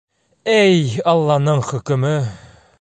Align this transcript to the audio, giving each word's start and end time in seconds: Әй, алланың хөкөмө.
Әй, 0.53 0.81
алланың 1.13 1.63
хөкөмө. 1.71 2.15